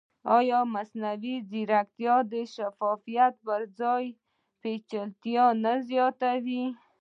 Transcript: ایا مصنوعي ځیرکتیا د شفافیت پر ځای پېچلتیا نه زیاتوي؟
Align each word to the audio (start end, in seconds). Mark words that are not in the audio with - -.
ایا 0.37 0.59
مصنوعي 0.73 1.35
ځیرکتیا 1.49 2.15
د 2.31 2.33
شفافیت 2.53 3.33
پر 3.45 3.61
ځای 3.79 4.05
پېچلتیا 4.61 5.45
نه 5.63 5.73
زیاتوي؟ 5.89 6.63